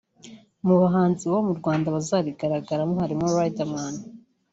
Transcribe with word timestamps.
Mu 0.67 0.75
bahanzi 0.81 1.23
bo 1.31 1.39
mu 1.47 1.53
Rwanda 1.59 1.87
bazarigaragaramo 1.95 2.95
harimo 3.03 3.25
Riderman 3.37 3.93